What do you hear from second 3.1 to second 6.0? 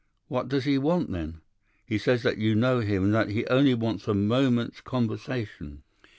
that he only wants a moment's conversation.